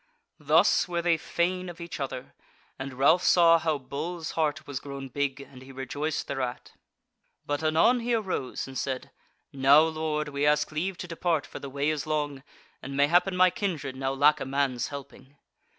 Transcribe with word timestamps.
Thus 0.39 0.87
were 0.87 1.03
they 1.03 1.15
fain 1.15 1.69
of 1.69 1.79
each 1.79 1.99
other, 1.99 2.33
and 2.79 2.93
Ralph 2.95 3.21
saw 3.21 3.59
how 3.59 3.77
Bull's 3.77 4.31
heart 4.31 4.65
was 4.65 4.79
grown 4.79 5.09
big, 5.09 5.39
and 5.41 5.61
he 5.61 5.71
rejoiced 5.71 6.27
thereat. 6.27 6.71
But 7.45 7.61
anon 7.61 7.99
he 7.99 8.15
arose 8.15 8.65
and 8.67 8.75
said: 8.75 9.11
"Now, 9.53 9.81
Lord, 9.81 10.29
we 10.29 10.43
ask 10.43 10.71
leave 10.71 10.97
to 10.97 11.07
depart 11.07 11.45
for 11.45 11.59
the 11.59 11.69
way 11.69 11.91
is 11.91 12.07
long, 12.07 12.41
and 12.81 12.97
mayhappen 12.97 13.35
my 13.37 13.51
kindred 13.51 13.95
now 13.95 14.11
lack 14.13 14.39
a 14.39 14.45
man's 14.47 14.87
helping." 14.87 15.37